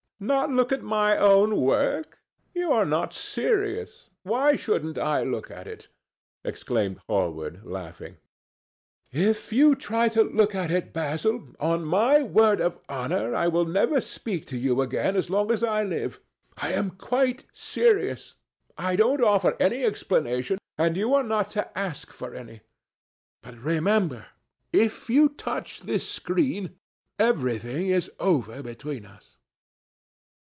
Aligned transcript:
"Not 0.23 0.51
look 0.51 0.71
at 0.71 0.83
my 0.83 1.17
own 1.17 1.57
work! 1.59 2.19
You 2.53 2.71
are 2.71 2.85
not 2.85 3.11
serious. 3.11 4.11
Why 4.21 4.55
shouldn't 4.55 4.99
I 4.99 5.23
look 5.23 5.49
at 5.49 5.65
it?" 5.65 5.87
exclaimed 6.45 6.99
Hallward, 7.09 7.65
laughing. 7.65 8.17
"If 9.11 9.51
you 9.51 9.73
try 9.73 10.09
to 10.09 10.21
look 10.21 10.53
at 10.53 10.69
it, 10.69 10.93
Basil, 10.93 11.55
on 11.59 11.85
my 11.85 12.21
word 12.21 12.61
of 12.61 12.77
honour 12.87 13.33
I 13.33 13.47
will 13.47 13.65
never 13.65 13.99
speak 13.99 14.45
to 14.53 14.57
you 14.59 14.79
again 14.79 15.15
as 15.15 15.31
long 15.31 15.49
as 15.51 15.63
I 15.63 15.81
live. 15.81 16.19
I 16.55 16.71
am 16.73 16.91
quite 16.91 17.47
serious. 17.51 18.35
I 18.77 18.95
don't 18.95 19.23
offer 19.23 19.57
any 19.59 19.83
explanation, 19.83 20.59
and 20.77 20.95
you 20.97 21.15
are 21.15 21.23
not 21.23 21.49
to 21.57 21.75
ask 21.75 22.13
for 22.13 22.35
any. 22.35 22.61
But, 23.41 23.57
remember, 23.57 24.27
if 24.71 25.09
you 25.09 25.29
touch 25.29 25.79
this 25.79 26.07
screen, 26.07 26.75
everything 27.17 27.87
is 27.87 28.11
over 28.19 28.61
between 28.61 29.07
us." 29.07 29.37